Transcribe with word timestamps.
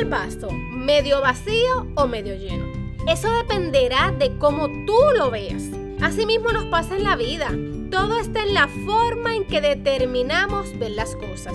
el 0.00 0.06
vaso? 0.06 0.48
¿Medio 0.72 1.20
vacío 1.20 1.86
o 1.94 2.06
medio 2.06 2.34
lleno? 2.34 2.64
Eso 3.06 3.30
dependerá 3.30 4.12
de 4.18 4.36
cómo 4.38 4.68
tú 4.86 4.96
lo 5.16 5.30
veas. 5.30 5.64
Asimismo 6.00 6.52
nos 6.52 6.64
pasa 6.66 6.96
en 6.96 7.04
la 7.04 7.16
vida. 7.16 7.50
Todo 7.90 8.18
está 8.18 8.42
en 8.42 8.54
la 8.54 8.68
forma 8.86 9.34
en 9.34 9.44
que 9.46 9.60
determinamos 9.60 10.78
ver 10.78 10.92
las 10.92 11.14
cosas. 11.16 11.54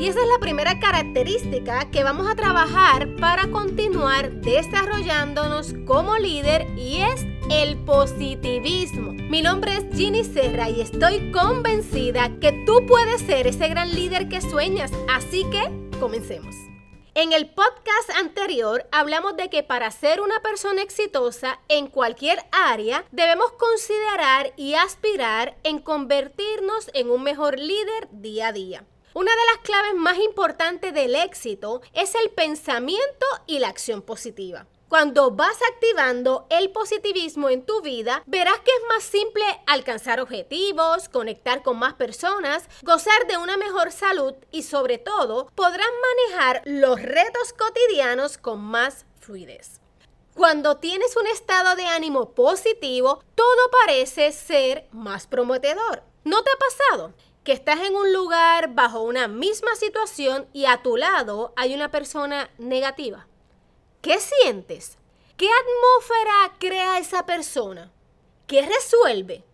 Y 0.00 0.08
esa 0.08 0.20
es 0.20 0.26
la 0.26 0.40
primera 0.40 0.80
característica 0.80 1.88
que 1.92 2.02
vamos 2.02 2.26
a 2.26 2.34
trabajar 2.34 3.14
para 3.16 3.48
continuar 3.48 4.32
desarrollándonos 4.40 5.74
como 5.86 6.16
líder 6.16 6.66
y 6.76 6.96
es 6.96 7.24
el 7.48 7.76
positivismo. 7.76 9.12
Mi 9.12 9.40
nombre 9.40 9.76
es 9.76 9.84
Ginny 9.96 10.24
Serra 10.24 10.68
y 10.68 10.80
estoy 10.80 11.30
convencida 11.30 12.28
que 12.40 12.64
tú 12.66 12.84
puedes 12.88 13.20
ser 13.20 13.46
ese 13.46 13.68
gran 13.68 13.94
líder 13.94 14.28
que 14.28 14.40
sueñas. 14.40 14.90
Así 15.08 15.44
que 15.52 15.62
comencemos. 16.00 16.73
En 17.16 17.32
el 17.32 17.48
podcast 17.48 18.10
anterior 18.18 18.88
hablamos 18.90 19.36
de 19.36 19.48
que 19.48 19.62
para 19.62 19.88
ser 19.92 20.20
una 20.20 20.40
persona 20.40 20.82
exitosa 20.82 21.60
en 21.68 21.86
cualquier 21.86 22.40
área 22.50 23.04
debemos 23.12 23.52
considerar 23.52 24.52
y 24.56 24.74
aspirar 24.74 25.56
en 25.62 25.78
convertirnos 25.78 26.90
en 26.92 27.10
un 27.10 27.22
mejor 27.22 27.56
líder 27.56 28.08
día 28.10 28.48
a 28.48 28.52
día. 28.52 28.84
Una 29.14 29.30
de 29.30 29.46
las 29.52 29.58
claves 29.62 29.94
más 29.94 30.18
importantes 30.18 30.92
del 30.92 31.14
éxito 31.14 31.82
es 31.92 32.16
el 32.16 32.30
pensamiento 32.30 33.26
y 33.46 33.60
la 33.60 33.68
acción 33.68 34.02
positiva. 34.02 34.66
Cuando 34.88 35.30
vas 35.30 35.56
activando 35.72 36.46
el 36.50 36.70
positivismo 36.70 37.48
en 37.48 37.64
tu 37.64 37.80
vida, 37.80 38.22
verás 38.26 38.58
que 38.60 38.70
es 38.70 38.82
más 38.88 39.02
simple 39.02 39.44
alcanzar 39.66 40.20
objetivos, 40.20 41.08
conectar 41.08 41.62
con 41.62 41.78
más 41.78 41.94
personas, 41.94 42.68
gozar 42.82 43.26
de 43.26 43.38
una 43.38 43.56
mejor 43.56 43.90
salud 43.92 44.34
y 44.50 44.62
sobre 44.62 44.98
todo 44.98 45.50
podrás 45.54 45.88
manejar 46.28 46.62
los 46.66 47.00
retos 47.00 47.52
cotidianos 47.54 48.38
con 48.38 48.60
más 48.60 49.06
fluidez. 49.18 49.80
Cuando 50.34 50.76
tienes 50.76 51.16
un 51.16 51.26
estado 51.28 51.76
de 51.76 51.86
ánimo 51.86 52.30
positivo, 52.30 53.22
todo 53.34 53.70
parece 53.86 54.32
ser 54.32 54.86
más 54.92 55.26
prometedor. 55.26 56.02
¿No 56.24 56.42
te 56.42 56.50
ha 56.50 56.56
pasado? 56.56 57.14
que 57.44 57.52
estás 57.52 57.80
en 57.80 57.94
un 57.94 58.10
lugar 58.12 58.74
bajo 58.74 59.02
una 59.02 59.28
misma 59.28 59.76
situación 59.76 60.48
y 60.54 60.64
a 60.64 60.82
tu 60.82 60.96
lado 60.96 61.52
hay 61.56 61.74
una 61.74 61.90
persona 61.90 62.50
negativa. 62.56 63.26
¿Qué 64.04 64.20
sientes? 64.20 64.98
¿Qué 65.38 65.48
atmósfera 65.48 66.58
crea 66.58 66.98
esa 66.98 67.24
persona? 67.24 67.90
¿Qué 68.46 68.60
resuelve? 68.60 69.44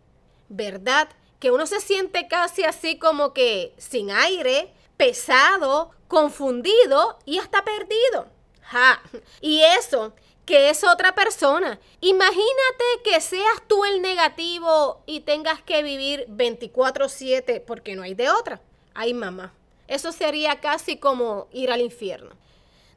¿Verdad? 0.48 1.09
Que 1.39 1.53
uno 1.53 1.69
se 1.69 1.79
siente 1.79 2.27
casi 2.27 2.65
así 2.65 2.98
como 2.98 3.33
que 3.33 3.73
sin 3.79 4.11
aire, 4.11 4.75
pesado, 4.97 5.92
confundido 6.09 7.17
y 7.25 7.39
hasta 7.39 7.65
perdido. 7.65 8.27
¡Ja! 8.62 9.01
Y 9.41 9.61
eso, 9.61 10.15
que 10.47 10.69
es 10.69 10.83
otra 10.83 11.14
persona. 11.14 11.79
Imagínate 12.01 12.85
que 13.05 13.20
seas 13.20 13.62
tú 13.69 13.85
el 13.85 14.03
negativo 14.03 15.05
y 15.07 15.20
tengas 15.20 15.62
que 15.62 15.85
vivir 15.85 16.27
24/7 16.27 17.61
porque 17.61 17.95
no 17.95 18.03
hay 18.03 18.14
de 18.14 18.31
otra. 18.31 18.61
Ay, 18.95 19.14
mamá. 19.14 19.55
Eso 19.87 20.11
sería 20.11 20.59
casi 20.59 20.97
como 20.97 21.47
ir 21.53 21.70
al 21.70 21.83
infierno 21.83 22.35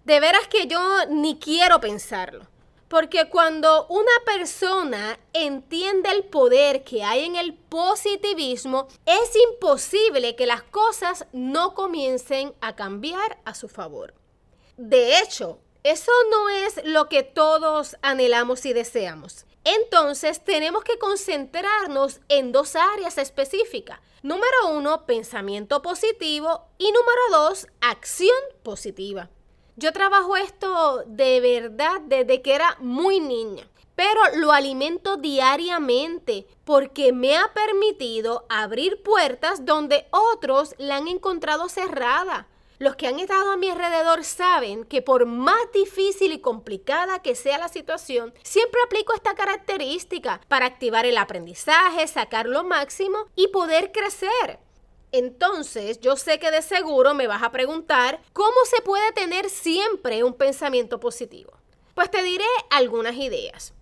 de 0.06 0.20
veras 0.20 0.48
que 0.48 0.68
yo 0.68 0.82
ni 1.10 1.38
quiero 1.38 1.80
pensarlo. 1.80 2.48
Porque 2.88 3.28
cuando 3.28 3.88
una 3.88 4.12
persona 4.26 5.20
entiende 5.34 6.12
el 6.12 6.26
poder 6.26 6.84
que 6.84 7.04
hay 7.04 7.26
en 7.26 7.36
el 7.36 7.56
positivismo, 7.56 8.88
es 9.06 9.36
imposible 9.52 10.36
que 10.36 10.46
las 10.46 10.62
cosas 10.62 11.26
no 11.32 11.74
comiencen 11.74 12.54
a 12.62 12.76
cambiar 12.76 13.40
a 13.46 13.56
su 13.56 13.68
favor. 13.68 14.14
De 14.78 15.20
hecho, 15.20 15.60
eso 15.84 16.12
no 16.30 16.50
es 16.50 16.82
lo 16.86 17.10
que 17.10 17.24
todos 17.24 17.98
anhelamos 18.02 18.66
y 18.66 18.74
deseamos. 18.74 19.46
Entonces 19.64 20.44
tenemos 20.44 20.84
que 20.84 21.00
concentrarnos 21.00 22.20
en 22.30 22.52
dos 22.52 22.76
áreas 22.76 23.18
específicas. 23.18 24.00
Número 24.22 24.68
uno, 24.72 25.06
pensamiento 25.06 25.82
positivo 25.82 26.68
y 26.78 26.92
número 26.92 27.22
dos, 27.32 27.68
acción 27.82 28.38
positiva. 28.62 29.30
Yo 29.76 29.92
trabajo 29.92 30.38
esto 30.38 31.04
de 31.08 31.42
verdad 31.42 32.00
desde 32.02 32.44
que 32.44 32.54
era 32.54 32.78
muy 32.80 33.20
niña, 33.20 33.68
pero 33.96 34.22
lo 34.36 34.52
alimento 34.52 35.18
diariamente 35.18 36.46
porque 36.64 37.12
me 37.12 37.36
ha 37.36 37.52
permitido 37.54 38.46
abrir 38.50 39.02
puertas 39.02 39.66
donde 39.66 40.06
otros 40.12 40.76
la 40.78 40.98
han 40.98 41.08
encontrado 41.08 41.70
cerrada. 41.70 42.48
Los 42.78 42.96
que 42.96 43.08
han 43.08 43.20
estado 43.20 43.52
a 43.52 43.58
mi 43.58 43.70
alrededor 43.70 44.24
saben 44.24 44.84
que 44.84 45.02
por 45.02 45.26
más 45.26 45.72
difícil 45.74 46.34
y 46.34 46.40
complicada 46.40 47.24
que 47.24 47.34
sea 47.34 47.58
la 47.58 47.68
situación, 47.68 48.32
siempre 48.44 48.80
aplico 48.86 49.16
esta 49.16 49.34
característica 49.34 50.40
para 50.50 50.68
activar 50.68 51.08
el 51.08 51.18
aprendizaje, 51.18 52.06
sacar 52.08 52.46
lo 52.46 52.64
máximo 52.64 53.26
y 53.36 53.48
poder 53.48 53.92
crecer. 53.92 54.60
Entonces, 55.14 56.00
yo 56.00 56.16
sé 56.16 56.40
que 56.40 56.50
de 56.50 56.64
seguro 56.64 57.14
me 57.14 57.28
vas 57.28 57.44
a 57.44 57.52
preguntar 57.52 58.20
cómo 58.34 58.66
se 58.66 58.82
puede 58.82 59.12
tener 59.12 59.48
siempre 59.48 60.24
un 60.24 60.34
pensamiento 60.34 61.00
positivo. 61.00 61.54
Pues 61.94 62.10
te 62.10 62.24
diré 62.24 62.48
algunas 62.72 63.16
ideas. 63.16 63.74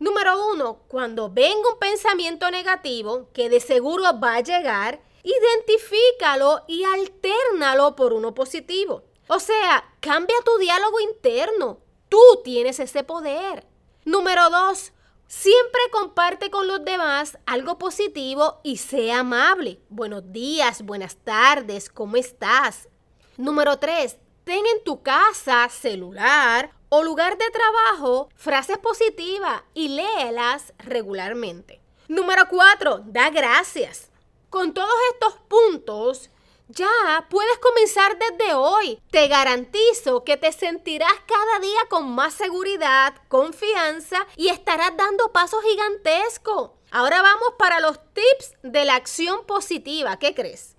Número 0.00 0.48
uno, 0.48 0.80
cuando 0.88 1.30
venga 1.30 1.72
un 1.72 1.78
pensamiento 1.78 2.50
negativo, 2.50 3.28
que 3.32 3.48
de 3.48 3.60
seguro 3.60 4.18
va 4.18 4.34
a 4.34 4.40
llegar, 4.40 5.00
identifícalo 5.22 6.64
y 6.66 6.82
alternalo 6.82 7.94
por 7.94 8.12
uno 8.12 8.34
positivo. 8.34 9.04
O 9.28 9.38
sea, 9.38 9.94
cambia 10.00 10.34
tu 10.44 10.58
diálogo 10.58 10.98
interno. 10.98 11.78
Tú 12.08 12.20
tienes 12.42 12.80
ese 12.80 13.04
poder. 13.04 13.64
Número 14.04 14.50
dos, 14.50 14.90
Siempre 15.28 15.82
comparte 15.92 16.50
con 16.50 16.66
los 16.66 16.82
demás 16.86 17.36
algo 17.44 17.76
positivo 17.76 18.60
y 18.64 18.78
sea 18.78 19.18
amable. 19.18 19.78
Buenos 19.90 20.32
días, 20.32 20.80
buenas 20.80 21.16
tardes, 21.16 21.90
¿cómo 21.90 22.16
estás? 22.16 22.88
Número 23.36 23.78
3. 23.78 24.16
Ten 24.44 24.64
en 24.74 24.82
tu 24.84 25.02
casa, 25.02 25.68
celular 25.68 26.70
o 26.88 27.02
lugar 27.02 27.36
de 27.36 27.44
trabajo 27.50 28.30
frases 28.36 28.78
positivas 28.78 29.64
y 29.74 29.88
léelas 29.88 30.72
regularmente. 30.78 31.82
Número 32.08 32.48
4. 32.48 33.02
Da 33.04 33.28
gracias. 33.28 34.10
Con 34.48 34.72
todos 34.72 34.88
estos 35.12 35.34
puntos, 35.46 36.30
ya, 36.68 37.26
puedes 37.30 37.58
comenzar 37.58 38.18
desde 38.18 38.54
hoy. 38.54 39.00
Te 39.10 39.26
garantizo 39.28 40.24
que 40.24 40.36
te 40.36 40.52
sentirás 40.52 41.12
cada 41.26 41.60
día 41.60 41.80
con 41.88 42.10
más 42.14 42.34
seguridad, 42.34 43.14
confianza 43.28 44.26
y 44.36 44.48
estarás 44.48 44.96
dando 44.96 45.32
pasos 45.32 45.62
gigantescos. 45.64 46.70
Ahora 46.90 47.22
vamos 47.22 47.54
para 47.58 47.80
los 47.80 47.98
tips 48.12 48.54
de 48.62 48.84
la 48.84 48.96
acción 48.96 49.44
positiva. 49.46 50.18
¿Qué 50.18 50.34
crees? 50.34 50.76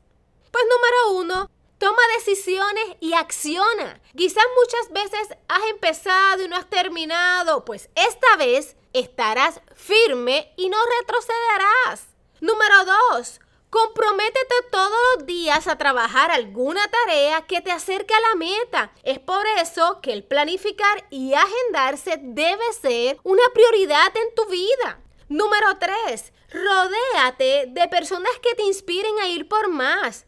Pues 0.52 0.64
número 0.64 1.22
uno, 1.22 1.50
toma 1.80 2.02
decisiones 2.18 2.98
y 3.00 3.14
acciona. 3.14 4.00
Quizás 4.16 4.44
muchas 4.62 4.92
veces 4.92 5.38
has 5.48 5.64
empezado 5.70 6.44
y 6.44 6.48
no 6.48 6.56
has 6.56 6.70
terminado, 6.70 7.66
pues 7.66 7.90
esta 7.96 8.36
vez 8.38 8.76
estarás 8.94 9.62
firme 9.76 10.54
y 10.58 10.70
no 10.70 10.78
retrocederás. 11.00 12.08
Número 12.42 12.86
dos, 12.86 13.40
Comprométete 13.69 14.56
todos 14.72 14.97
los 15.16 15.28
días 15.28 15.68
a 15.68 15.78
trabajar 15.78 16.31
alguna 16.31 16.81
tarea 16.88 17.46
que 17.46 17.62
te 17.62 17.72
acerque 17.72 18.13
a 18.16 18.30
la 18.30 18.35
meta. 18.35 18.91
Es 19.03 19.19
por 19.19 19.46
eso 19.62 20.00
que 20.02 20.12
el 20.12 20.24
planificar 20.24 21.06
y 21.12 21.34
agendarse 21.34 22.19
debe 22.19 22.74
ser 22.81 23.19
una 23.24 23.44
prioridad 23.53 24.12
en 24.18 24.34
tu 24.34 24.46
vida. 24.47 25.00
Número 25.28 25.68
3. 25.78 26.34
Rodéate 26.52 27.66
de 27.68 27.88
personas 27.90 28.31
que 28.41 28.56
te 28.56 28.63
inspiren 28.63 29.19
a 29.19 29.28
ir 29.28 29.47
por 29.47 29.68
más. 29.68 30.25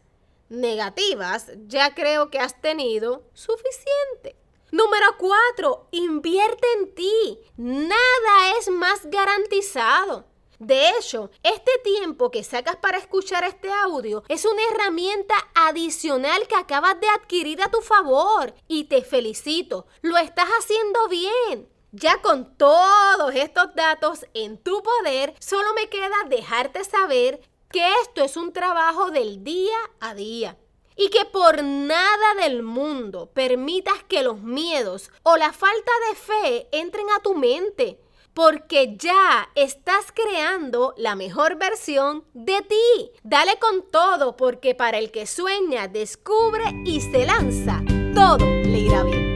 Negativas, 0.48 1.50
ya 1.66 1.94
creo 1.96 2.30
que 2.30 2.38
has 2.38 2.60
tenido 2.60 3.24
suficiente. 3.32 4.36
Número 4.70 5.16
4. 5.18 5.88
Invierte 5.90 6.66
en 6.78 6.94
ti. 6.94 7.40
Nada 7.56 8.56
es 8.58 8.70
más 8.70 9.04
garantizado. 9.06 10.31
De 10.62 10.90
hecho, 10.90 11.28
este 11.42 11.72
tiempo 11.82 12.30
que 12.30 12.44
sacas 12.44 12.76
para 12.76 12.96
escuchar 12.96 13.42
este 13.42 13.68
audio 13.68 14.22
es 14.28 14.44
una 14.44 14.62
herramienta 14.70 15.34
adicional 15.56 16.46
que 16.46 16.54
acabas 16.54 17.00
de 17.00 17.08
adquirir 17.08 17.60
a 17.60 17.68
tu 17.68 17.80
favor 17.80 18.54
y 18.68 18.84
te 18.84 19.02
felicito, 19.02 19.86
lo 20.02 20.16
estás 20.18 20.46
haciendo 20.60 21.08
bien. 21.08 21.68
Ya 21.90 22.22
con 22.22 22.56
todos 22.56 23.34
estos 23.34 23.74
datos 23.74 24.24
en 24.34 24.56
tu 24.56 24.84
poder, 24.84 25.34
solo 25.40 25.74
me 25.74 25.88
queda 25.88 26.14
dejarte 26.28 26.84
saber 26.84 27.40
que 27.68 27.84
esto 28.02 28.22
es 28.22 28.36
un 28.36 28.52
trabajo 28.52 29.10
del 29.10 29.42
día 29.42 29.78
a 29.98 30.14
día 30.14 30.56
y 30.94 31.10
que 31.10 31.24
por 31.24 31.64
nada 31.64 32.34
del 32.40 32.62
mundo 32.62 33.32
permitas 33.34 34.04
que 34.04 34.22
los 34.22 34.40
miedos 34.40 35.10
o 35.24 35.36
la 35.36 35.52
falta 35.52 35.92
de 36.08 36.14
fe 36.14 36.68
entren 36.70 37.10
a 37.10 37.20
tu 37.20 37.34
mente 37.34 37.98
porque 38.34 38.96
ya 38.96 39.48
estás 39.54 40.12
creando 40.12 40.94
la 40.96 41.16
mejor 41.16 41.56
versión 41.56 42.24
de 42.34 42.62
ti. 42.62 43.10
Dale 43.22 43.58
con 43.58 43.90
todo 43.90 44.36
porque 44.36 44.74
para 44.74 44.98
el 44.98 45.10
que 45.10 45.26
sueña, 45.26 45.88
descubre 45.88 46.64
y 46.84 47.00
se 47.00 47.26
lanza, 47.26 47.82
todo 48.14 48.38
le 48.38 48.78
irá 48.78 49.02
bien. 49.02 49.31